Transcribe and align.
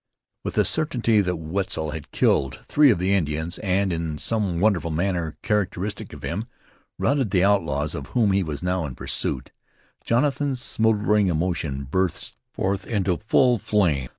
With 0.43 0.55
the 0.55 0.65
certainty 0.65 1.21
that 1.21 1.35
Wetzel 1.35 1.91
had 1.91 2.09
killed 2.09 2.57
three 2.65 2.89
of 2.89 2.97
the 2.97 3.13
Indians, 3.13 3.59
and, 3.59 3.93
in 3.93 4.17
some 4.17 4.59
wonderful 4.59 4.89
manner 4.89 5.37
characteristic 5.43 6.11
of 6.13 6.23
him, 6.23 6.47
routed 6.97 7.29
the 7.29 7.43
outlaws 7.43 7.93
of 7.93 8.07
whom 8.07 8.31
he 8.31 8.41
was 8.41 8.63
now 8.63 8.83
in 8.87 8.95
pursuit, 8.95 9.51
Jonathan's 10.03 10.59
smoldering 10.59 11.27
emotion 11.27 11.83
burst 11.83 12.35
forth 12.51 12.87
into 12.87 13.15
full 13.17 13.59
flame. 13.59 14.09